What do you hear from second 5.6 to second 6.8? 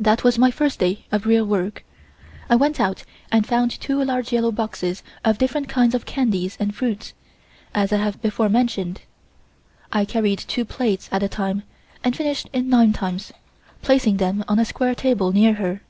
kinds of candies and